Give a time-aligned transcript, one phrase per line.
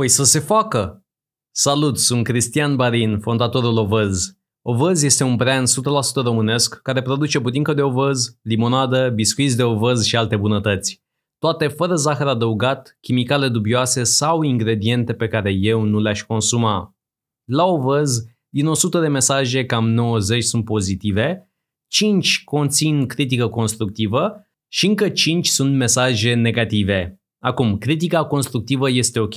[0.00, 1.04] Păi să se facă!
[1.54, 4.38] Salut, sunt Cristian Barin, fondatorul Ovăz.
[4.62, 5.72] Ovăz este un brand 100%
[6.14, 11.02] românesc care produce budincă de ovăz, limonadă, biscuiți de ovăz și alte bunătăți.
[11.38, 16.96] Toate fără zahăr adăugat, chimicale dubioase sau ingrediente pe care eu nu le-aș consuma.
[17.44, 21.52] La ovăz, din 100 de mesaje, cam 90 sunt pozitive,
[21.86, 27.20] 5 conțin critică constructivă și încă 5 sunt mesaje negative.
[27.38, 29.34] Acum, critica constructivă este ok.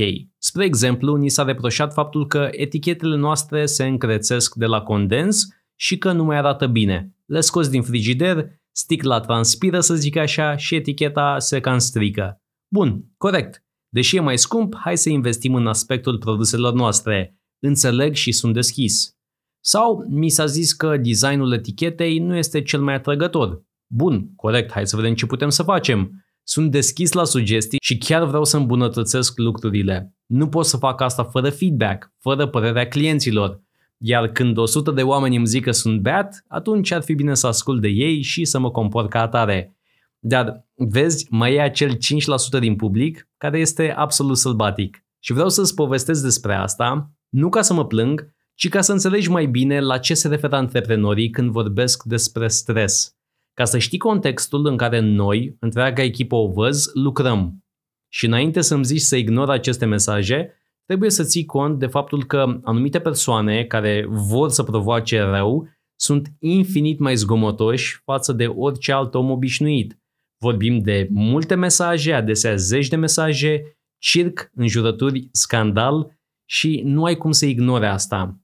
[0.50, 5.98] Spre exemplu, ni s-a reproșat faptul că etichetele noastre se încrețesc de la condens și
[5.98, 7.16] că nu mai arată bine.
[7.26, 12.42] Le scos din frigider, sticla transpiră să zic așa și eticheta se cam strică.
[12.74, 13.64] Bun, corect.
[13.90, 17.40] Deși e mai scump, hai să investim în aspectul produselor noastre.
[17.60, 19.18] Înțeleg și sunt deschis.
[19.64, 23.64] Sau mi s-a zis că designul etichetei nu este cel mai atrăgător.
[23.94, 26.26] Bun, corect, hai să vedem ce putem să facem.
[26.44, 30.14] Sunt deschis la sugestii și chiar vreau să îmbunătățesc lucrurile.
[30.30, 33.62] Nu pot să fac asta fără feedback, fără părerea clienților.
[33.98, 37.48] Iar când 100 de oameni îmi zic că sunt beat, atunci ar fi bine să
[37.48, 39.78] ascult de ei și să mă comport ca atare.
[40.20, 45.06] Dar, vezi, mai e acel 5% din public care este absolut sălbatic.
[45.20, 49.30] Și vreau să-ți povestesc despre asta, nu ca să mă plâng, ci ca să înțelegi
[49.30, 53.20] mai bine la ce se referă antreprenorii când vorbesc despre stres
[53.60, 57.64] ca să știi contextul în care noi, întreaga echipă o văz, lucrăm.
[58.12, 60.54] Și înainte să-mi zici să ignor aceste mesaje,
[60.86, 66.32] trebuie să ții cont de faptul că anumite persoane care vor să provoace rău sunt
[66.40, 70.00] infinit mai zgomotoși față de orice alt om obișnuit.
[70.42, 77.32] Vorbim de multe mesaje, adesea zeci de mesaje, circ, înjurături, scandal și nu ai cum
[77.32, 78.40] să ignore asta.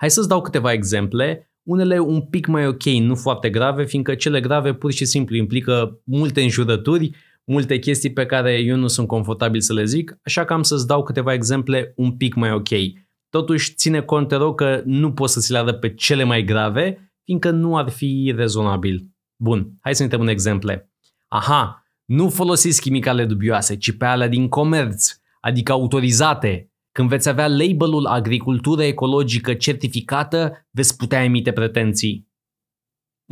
[0.00, 4.40] Hai să-ți dau câteva exemple unele un pic mai ok, nu foarte grave, fiindcă cele
[4.40, 7.10] grave pur și simplu implică multe înjurături,
[7.44, 10.86] multe chestii pe care eu nu sunt confortabil să le zic, așa că am să-ți
[10.86, 12.68] dau câteva exemple un pic mai ok.
[13.28, 16.44] Totuși, ține cont, te rog, că nu poți să ți le arăt pe cele mai
[16.44, 19.08] grave, fiindcă nu ar fi rezonabil.
[19.36, 20.92] Bun, hai să ne în exemple.
[21.28, 27.48] Aha, nu folosiți chimicale dubioase, ci pe alea din comerț, adică autorizate, când veți avea
[27.48, 32.28] labelul agricultură ecologică certificată, veți putea emite pretenții.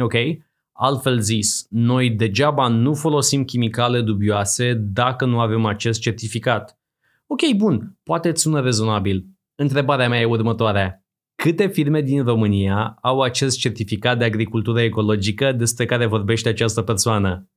[0.00, 0.14] Ok?
[0.84, 6.78] Altfel zis, noi degeaba nu folosim chimicale dubioase dacă nu avem acest certificat.
[7.26, 9.26] Ok, bun, poate îți sună rezonabil.
[9.54, 11.04] Întrebarea mea e următoarea.
[11.34, 17.50] Câte firme din România au acest certificat de agricultură ecologică despre care vorbește această persoană?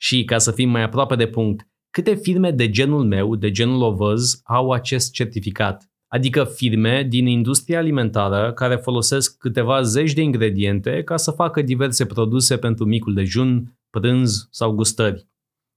[0.00, 3.82] Și, ca să fim mai aproape de punct, câte firme de genul meu, de genul
[3.82, 5.90] Ovăz, au acest certificat.
[6.08, 12.06] Adică firme din industria alimentară care folosesc câteva zeci de ingrediente ca să facă diverse
[12.06, 15.28] produse pentru micul dejun, prânz sau gustări.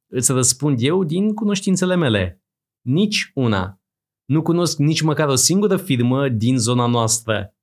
[0.08, 2.44] Îți răspund eu din cunoștințele mele.
[2.81, 3.80] Nici una.
[4.25, 7.56] Nu cunosc nici măcar o singură firmă din zona noastră.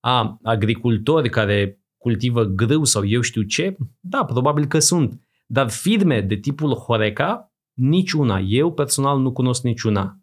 [0.00, 3.76] A, agricultori care cultivă grâu sau eu știu ce?
[4.00, 5.20] Da, probabil că sunt.
[5.46, 8.38] Dar firme de tipul Horeca Niciuna.
[8.38, 10.20] Eu personal nu cunosc niciuna.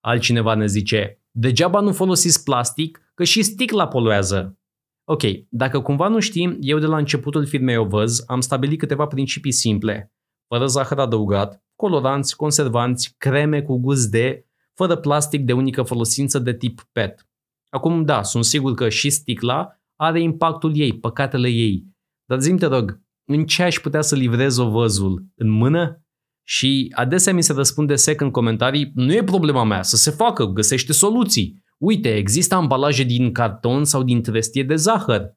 [0.00, 4.58] Altcineva ne zice, degeaba nu folosiți plastic, că și sticla poluează.
[5.04, 9.52] Ok, dacă cumva nu știm, eu de la începutul firmei Ovăz am stabilit câteva principii
[9.52, 10.12] simple.
[10.46, 16.54] Fără zahăr adăugat, coloranți, conservanți, creme cu gust de, fără plastic de unică folosință de
[16.54, 17.28] tip PET.
[17.68, 21.86] Acum, da, sunt sigur că și sticla are impactul ei, păcatele ei.
[22.24, 25.26] Dar zi te rog, în ce aș putea să livrez ovăzul?
[25.34, 26.04] În mână?
[26.50, 30.44] Și adesea mi se răspunde sec în comentarii, nu e problema mea, să se facă,
[30.44, 31.64] găsește soluții.
[31.78, 35.36] Uite, există ambalaje din carton sau din trestie de zahăr.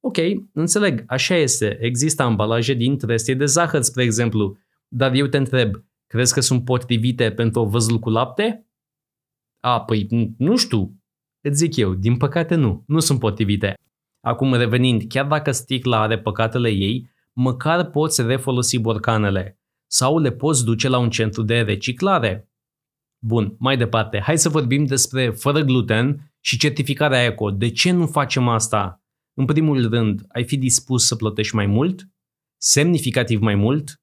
[0.00, 0.16] Ok,
[0.52, 4.56] înțeleg, așa este, există ambalaje din trestie de zahăr, spre exemplu,
[4.88, 8.66] dar eu te întreb, crezi că sunt potrivite pentru o văzul cu lapte?
[9.60, 11.02] A, păi nu știu,
[11.40, 13.74] îți zic eu, din păcate nu, nu sunt potrivite.
[14.20, 19.58] Acum revenind, chiar dacă sticla are păcatele ei, măcar poți refolosi borcanele
[19.94, 22.50] sau le poți duce la un centru de reciclare.
[23.24, 27.50] Bun, mai departe, hai să vorbim despre fără gluten și certificarea eco.
[27.50, 29.02] De ce nu facem asta?
[29.34, 32.08] În primul rând, ai fi dispus să plătești mai mult?
[32.60, 34.00] Semnificativ mai mult?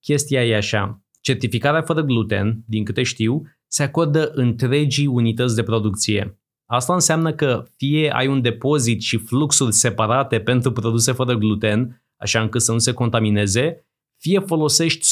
[0.00, 1.02] Chestia e așa.
[1.20, 6.40] Certificarea fără gluten, din câte știu, se acordă întregii unități de producție.
[6.70, 12.40] Asta înseamnă că fie ai un depozit și fluxuri separate pentru produse fără gluten, așa
[12.40, 13.87] încât să nu se contamineze,
[14.20, 15.06] fie folosești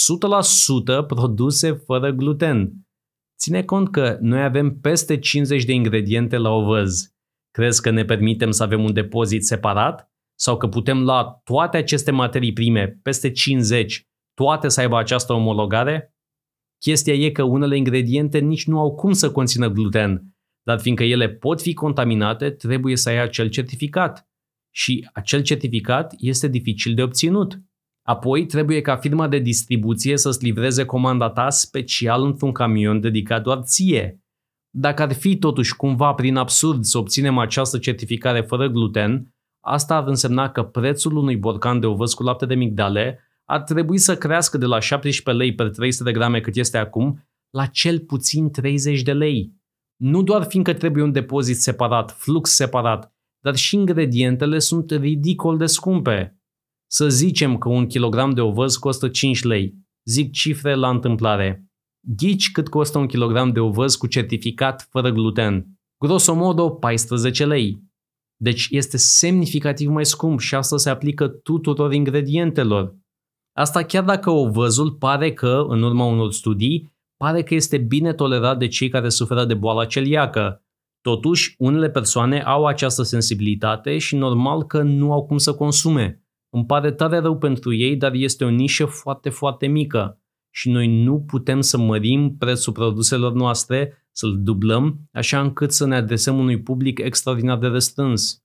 [1.02, 2.72] 100% produse fără gluten.
[3.38, 7.14] Ține cont că noi avem peste 50 de ingrediente la ovăz.
[7.50, 10.10] Crezi că ne permitem să avem un depozit separat?
[10.38, 16.14] Sau că putem lua toate aceste materii prime, peste 50, toate să aibă această omologare?
[16.78, 21.28] Chestia e că unele ingrediente nici nu au cum să conțină gluten, dar fiindcă ele
[21.28, 24.28] pot fi contaminate, trebuie să ai acel certificat.
[24.74, 27.60] Și acel certificat este dificil de obținut.
[28.06, 33.60] Apoi trebuie ca firma de distribuție să-ți livreze comanda ta special într-un camion dedicat doar
[33.62, 34.20] ție.
[34.70, 40.06] Dacă ar fi totuși cumva prin absurd să obținem această certificare fără gluten, asta ar
[40.06, 44.58] însemna că prețul unui borcan de ovăz cu lapte de migdale ar trebui să crească
[44.58, 49.02] de la 17 lei per 300 de grame cât este acum la cel puțin 30
[49.02, 49.52] de lei.
[49.96, 55.66] Nu doar fiindcă trebuie un depozit separat, flux separat, dar și ingredientele sunt ridicol de
[55.66, 56.40] scumpe.
[56.86, 59.74] Să zicem că un kilogram de ovăz costă 5 lei.
[60.04, 61.66] Zic cifre la întâmplare.
[62.16, 65.66] Ghici cât costă un kilogram de ovăz cu certificat fără gluten.
[66.04, 67.82] Grosomodo 14 lei.
[68.36, 72.96] Deci este semnificativ mai scump și asta se aplică tuturor ingredientelor.
[73.56, 78.58] Asta chiar dacă ovăzul pare că, în urma unor studii, pare că este bine tolerat
[78.58, 80.64] de cei care suferă de boala celiacă.
[81.00, 86.25] Totuși, unele persoane au această sensibilitate și normal că nu au cum să consume.
[86.56, 90.20] Îmi pare tare rău pentru ei, dar este o nișă foarte, foarte mică
[90.50, 95.94] și noi nu putem să mărim prețul produselor noastre, să-l dublăm, așa încât să ne
[95.94, 98.44] adresăm unui public extraordinar de restrâns.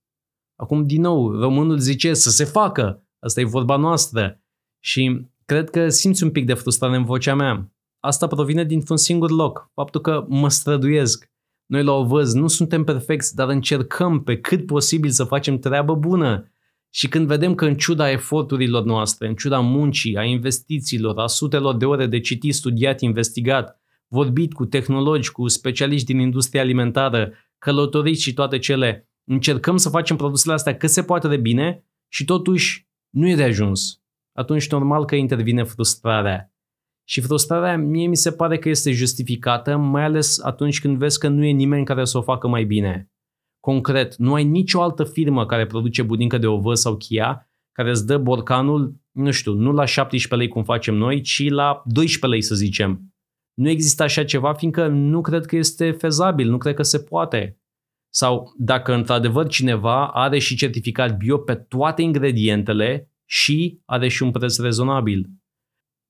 [0.56, 4.42] Acum, din nou, românul zice să se facă, asta e vorba noastră.
[4.84, 7.72] Și cred că simți un pic de frustrare în vocea mea.
[8.00, 11.30] Asta provine dintr-un singur loc, faptul că mă străduiesc.
[11.66, 16.51] Noi la Ovăz nu suntem perfecți, dar încercăm pe cât posibil să facem treabă bună.
[16.94, 21.76] Și când vedem că în ciuda eforturilor noastre, în ciuda muncii, a investițiilor, a sutelor
[21.76, 28.22] de ore de citit, studiat, investigat, vorbit cu tehnologi, cu specialiști din industria alimentară, călătoriți
[28.22, 32.88] și toate cele, încercăm să facem produsele astea cât se poate de bine și totuși
[33.10, 34.00] nu e de ajuns.
[34.32, 36.54] Atunci normal că intervine frustrarea.
[37.08, 41.28] Și frustrarea mie mi se pare că este justificată, mai ales atunci când vezi că
[41.28, 43.11] nu e nimeni care să o facă mai bine.
[43.64, 48.06] Concret, nu ai nicio altă firmă care produce budincă de ovăz sau chia care îți
[48.06, 52.42] dă borcanul, nu știu, nu la 17 lei cum facem noi, ci la 12 lei
[52.42, 53.14] să zicem.
[53.54, 57.60] Nu există așa ceva, fiindcă nu cred că este fezabil, nu cred că se poate.
[58.14, 64.30] Sau dacă într-adevăr cineva are și certificat bio pe toate ingredientele și are și un
[64.30, 65.30] preț rezonabil.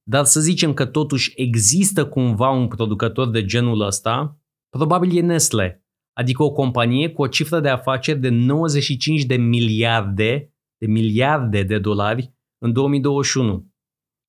[0.03, 5.82] Dar să zicem că totuși există cumva un producător de genul ăsta, probabil e Nestle,
[6.13, 11.79] adică o companie cu o cifră de afaceri de 95 de miliarde, de miliarde de
[11.79, 13.71] dolari în 2021.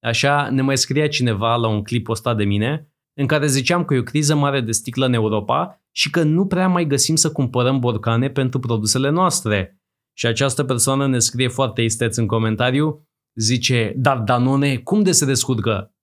[0.04, 3.94] Așa ne mai scria cineva la un clip postat de mine, în care ziceam că
[3.94, 7.32] e o criză mare de sticlă în Europa și că nu prea mai găsim să
[7.32, 9.82] cumpărăm borcane pentru produsele noastre.
[10.18, 15.26] Și această persoană ne scrie foarte isteț în comentariu, zice, dar Danone cum de se
[15.26, 15.96] descurcă?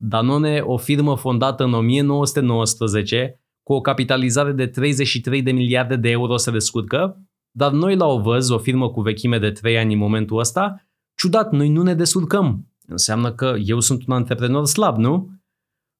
[0.00, 6.36] Danone, o firmă fondată în 1919, cu o capitalizare de 33 de miliarde de euro
[6.36, 10.38] se descurcă, dar noi la Ovăz, o firmă cu vechime de 3 ani în momentul
[10.38, 12.66] ăsta, ciudat, noi nu ne descurcăm.
[12.86, 15.30] Înseamnă că eu sunt un antreprenor slab, nu?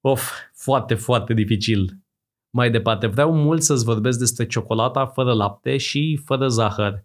[0.01, 1.99] Of, foarte, foarte dificil.
[2.51, 7.05] Mai departe, vreau mult să-ți vorbesc despre ciocolata fără lapte și fără zahăr.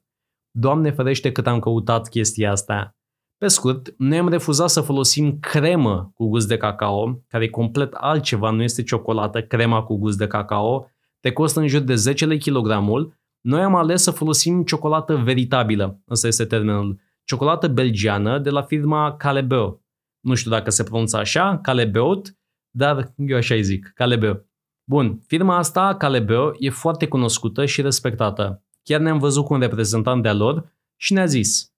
[0.51, 2.95] Doamne ferește cât am căutat chestia asta.
[3.43, 7.93] Pe scurt, noi am refuzat să folosim cremă cu gust de cacao, care e complet
[7.93, 12.25] altceva, nu este ciocolată, crema cu gust de cacao, te costă în jur de 10
[12.25, 13.17] lei kilogramul.
[13.41, 19.15] Noi am ales să folosim ciocolată veritabilă, ăsta este termenul, ciocolată belgiană de la firma
[19.15, 19.81] Calebeu.
[20.19, 22.37] Nu știu dacă se pronunță așa, Calebeut,
[22.69, 24.45] dar eu așa îi zic, Calebeu.
[24.83, 28.63] Bun, firma asta, Calebeu, e foarte cunoscută și respectată.
[28.83, 31.67] Chiar ne-am văzut cu un reprezentant de-a lor și ne-a zis–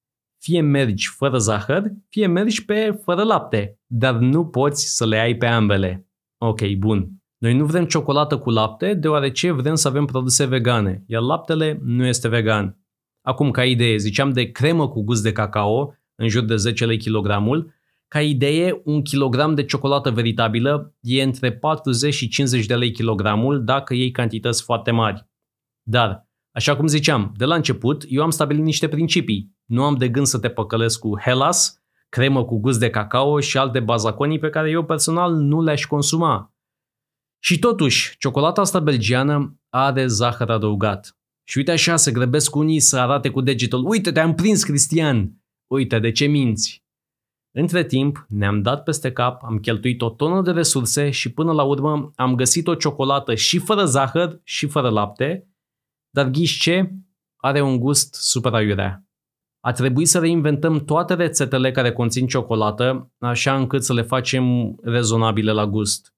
[0.46, 5.36] fie mergi fără zahăr, fie mergi pe fără lapte, dar nu poți să le ai
[5.36, 6.08] pe ambele.
[6.38, 7.10] Ok, bun.
[7.38, 12.06] Noi nu vrem ciocolată cu lapte, deoarece vrem să avem produse vegane, iar laptele nu
[12.06, 12.80] este vegan.
[13.22, 16.98] Acum, ca idee, ziceam de cremă cu gust de cacao, în jur de 10 lei
[16.98, 17.74] kilogramul.
[18.08, 23.64] Ca idee, un kilogram de ciocolată veritabilă e între 40 și 50 de lei kilogramul
[23.64, 25.28] dacă iei cantități foarte mari.
[25.84, 29.55] Dar, așa cum ziceam, de la început, eu am stabilit niște principii.
[29.66, 33.58] Nu am de gând să te păcălesc cu Hellas, cremă cu gust de cacao și
[33.58, 36.54] alte bazaconii pe care eu personal nu le-aș consuma.
[37.40, 41.18] Și totuși, ciocolata asta belgiană are zahăr adăugat.
[41.48, 43.86] Și uite așa, se grăbesc unii să arate cu degetul.
[43.88, 45.44] Uite, te-am prins, Cristian!
[45.68, 46.84] Uite, de ce minți?
[47.52, 51.64] Între timp, ne-am dat peste cap, am cheltuit o tonă de resurse și până la
[51.64, 55.48] urmă am găsit o ciocolată și fără zahăr și fără lapte,
[56.10, 56.92] dar ghiși ce?
[57.36, 59.05] Are un gust super aiurea
[59.66, 65.52] a trebuit să reinventăm toate rețetele care conțin ciocolată, așa încât să le facem rezonabile
[65.52, 66.14] la gust.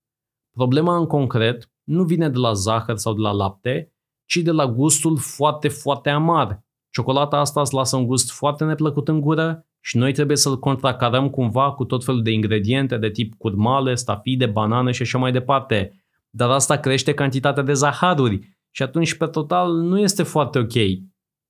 [0.51, 3.93] Problema în concret nu vine de la zahăr sau de la lapte,
[4.25, 6.63] ci de la gustul foarte, foarte amar.
[6.89, 11.29] Ciocolata asta îți lasă un gust foarte neplăcut în gură și noi trebuie să-l contracarăm
[11.29, 16.03] cumva cu tot felul de ingrediente de tip curmale, stafide, banane și așa mai departe.
[16.29, 20.73] Dar asta crește cantitatea de zaharuri și atunci pe total nu este foarte ok.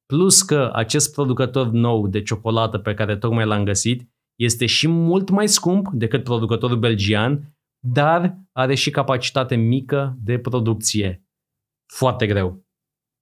[0.07, 5.29] Plus că acest producător nou de ciocolată pe care tocmai l-am găsit este și mult
[5.29, 11.25] mai scump decât producătorul belgian, dar are și capacitate mică de producție.
[11.93, 12.65] Foarte greu.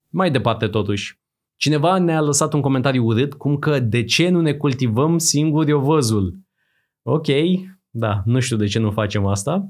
[0.09, 1.19] Mai departe totuși.
[1.55, 6.39] Cineva ne-a lăsat un comentariu urât cum că de ce nu ne cultivăm singuri ovăzul.
[7.01, 7.27] Ok,
[7.89, 9.69] da, nu știu de ce nu facem asta.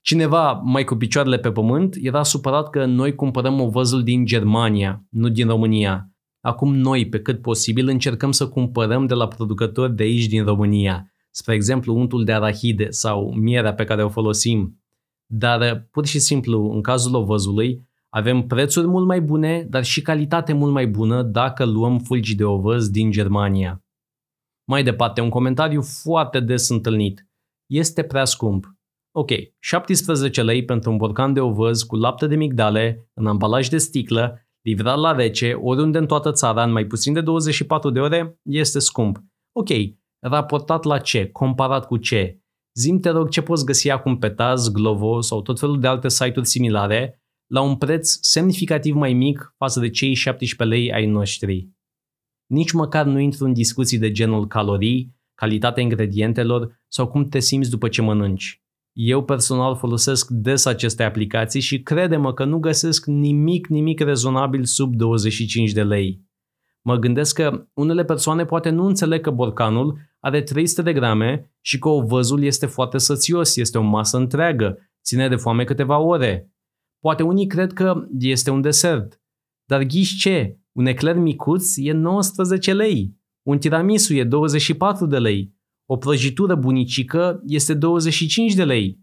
[0.00, 5.28] Cineva mai cu picioarele pe pământ era supărat că noi cumpărăm ovăzul din Germania, nu
[5.28, 6.10] din România.
[6.40, 11.12] Acum noi, pe cât posibil, încercăm să cumpărăm de la producători de aici din România.
[11.30, 14.82] Spre exemplu, untul de arahide sau mierea pe care o folosim.
[15.26, 20.52] Dar, pur și simplu, în cazul ovăzului, avem prețuri mult mai bune, dar și calitate
[20.52, 23.84] mult mai bună dacă luăm fulgi de ovăz din Germania.
[24.64, 27.28] Mai departe, un comentariu foarte des întâlnit.
[27.66, 28.74] Este prea scump.
[29.12, 33.78] Ok, 17 lei pentru un borcan de ovăz cu lapte de migdale în ambalaj de
[33.78, 38.38] sticlă, livrat la rece, oriunde în toată țara, în mai puțin de 24 de ore,
[38.42, 39.18] este scump.
[39.52, 39.68] Ok,
[40.18, 41.28] raportat la ce?
[41.28, 42.40] Comparat cu ce?
[42.74, 46.08] Zim te rog ce poți găsi acum pe Taz, Glovo sau tot felul de alte
[46.08, 51.68] site-uri similare la un preț semnificativ mai mic față de cei 17 lei ai noștri.
[52.46, 57.70] Nici măcar nu intru în discuții de genul calorii, calitatea ingredientelor sau cum te simți
[57.70, 58.62] după ce mănânci.
[59.02, 64.94] Eu personal folosesc des aceste aplicații și crede-mă că nu găsesc nimic, nimic rezonabil sub
[64.94, 66.20] 25 de lei.
[66.82, 71.78] Mă gândesc că unele persoane poate nu înțeleg că borcanul are 300 de grame și
[71.78, 76.52] că ovăzul este foarte sățios, este o masă întreagă, ține de foame câteva ore.
[76.98, 79.22] Poate unii cred că este un desert.
[79.64, 80.58] Dar ghiși ce?
[80.72, 83.16] Un ecler micuț e 19 lei.
[83.42, 85.54] Un tiramisu e 24 de lei.
[85.92, 88.98] O prăjitură bunicică este 25 de lei.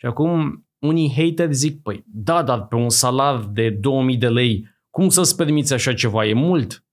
[0.00, 4.66] Și acum unii hateri zic, păi da, dar pe un salar de 2000 de lei,
[4.90, 6.26] cum să-ți permiți așa ceva?
[6.26, 6.84] E mult.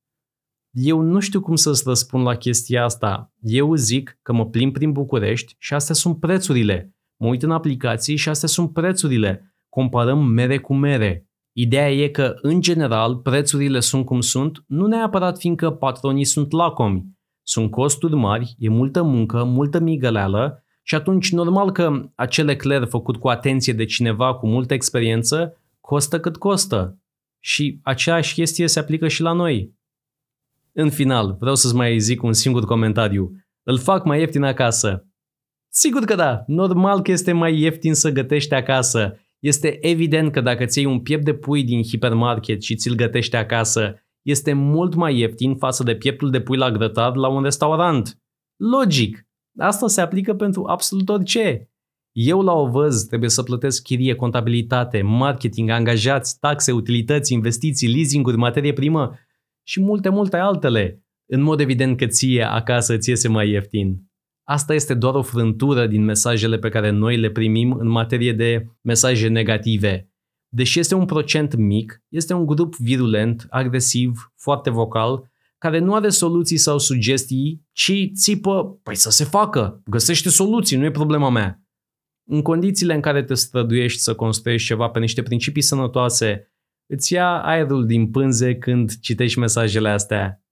[0.72, 3.34] Eu nu știu cum să-ți răspund la chestia asta.
[3.42, 6.96] Eu zic că mă plimb prin București și astea sunt prețurile.
[7.20, 11.30] Mă uit în aplicații și astea sunt prețurile comparăm mere cu mere.
[11.56, 17.19] Ideea e că, în general, prețurile sunt cum sunt, nu neapărat fiindcă patronii sunt lacomi.
[17.50, 23.18] Sunt costuri mari, e multă muncă, multă migăleală și atunci normal că acel ecler făcut
[23.18, 26.98] cu atenție de cineva cu multă experiență costă cât costă.
[27.40, 29.74] Și aceeași chestie se aplică și la noi.
[30.72, 33.32] În final, vreau să-ți mai zic un singur comentariu.
[33.64, 35.06] Îl fac mai ieftin acasă.
[35.70, 39.20] Sigur că da, normal că este mai ieftin să gătești acasă.
[39.40, 43.36] Este evident că dacă ți iei un piept de pui din hipermarket și ți-l gătești
[43.36, 48.22] acasă, este mult mai ieftin față de pieptul de pui la grătar la un restaurant.
[48.56, 49.28] Logic!
[49.58, 51.70] Asta se aplică pentru absolut orice.
[52.12, 58.38] Eu la o văz trebuie să plătesc chirie, contabilitate, marketing, angajați, taxe, utilități, investiții, leasing-uri,
[58.38, 59.20] materie primă
[59.68, 61.04] și multe, multe altele.
[61.26, 64.08] În mod evident că ție acasă ți iese mai ieftin.
[64.44, 68.66] Asta este doar o frântură din mesajele pe care noi le primim în materie de
[68.82, 70.09] mesaje negative.
[70.50, 76.10] Deși este un procent mic, este un grup virulent, agresiv, foarte vocal, care nu are
[76.10, 81.64] soluții sau sugestii, ci țipă, păi să se facă, găsește soluții, nu e problema mea.
[82.26, 86.54] În condițiile în care te străduiești să construiești ceva pe niște principii sănătoase,
[86.86, 90.44] îți ia aerul din pânze când citești mesajele astea.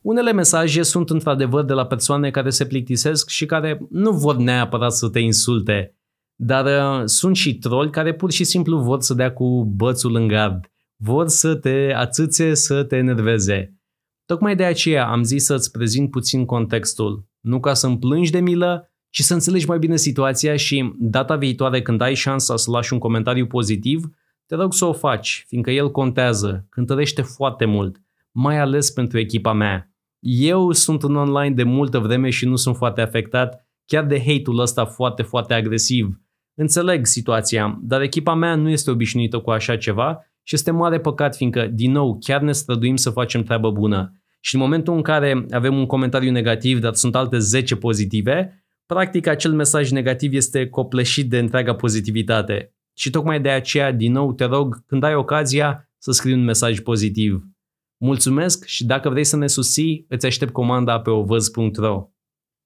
[0.00, 4.92] Unele mesaje sunt într-adevăr de la persoane care se plictisesc și care nu vor neapărat
[4.92, 5.96] să te insulte,
[6.36, 10.26] dar uh, sunt și troli care pur și simplu vor să dea cu bățul în
[10.28, 13.80] gard, vor să te ațâțe, să te enerveze.
[14.24, 18.90] Tocmai de aceea am zis să-ți prezint puțin contextul, nu ca să-mi plângi de milă,
[19.10, 22.98] ci să înțelegi mai bine situația și data viitoare când ai șansa să lași un
[22.98, 24.04] comentariu pozitiv,
[24.46, 29.52] te rog să o faci, fiindcă el contează, cântărește foarte mult, mai ales pentru echipa
[29.52, 29.90] mea.
[30.28, 34.58] Eu sunt în online de multă vreme și nu sunt foarte afectat chiar de hate-ul
[34.58, 36.20] ăsta foarte, foarte agresiv.
[36.58, 41.36] Înțeleg situația, dar echipa mea nu este obișnuită cu așa ceva și este mare păcat
[41.36, 44.12] fiindcă, din nou, chiar ne străduim să facem treabă bună.
[44.40, 49.26] Și în momentul în care avem un comentariu negativ, dar sunt alte 10 pozitive, practic
[49.26, 52.74] acel mesaj negativ este copleșit de întreaga pozitivitate.
[52.98, 56.80] Și tocmai de aceea, din nou, te rog, când ai ocazia, să scrii un mesaj
[56.80, 57.44] pozitiv.
[57.96, 62.10] Mulțumesc și dacă vrei să ne susții, îți aștept comanda pe ovăz.ro.